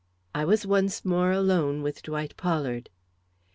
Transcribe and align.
I 0.33 0.45
was 0.45 0.65
once 0.65 1.05
more 1.05 1.31
alone 1.31 1.83
with 1.83 2.01
Dwight 2.01 2.35
Pollard. 2.35 2.89